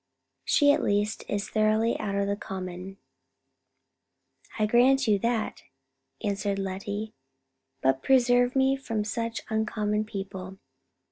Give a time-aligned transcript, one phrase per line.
[0.43, 2.97] She at least is thoroughly out of the common."
[4.57, 5.61] "I grant you that,"
[6.23, 7.13] answered Lettie;
[7.81, 10.57] "but preserve me from such uncommon people.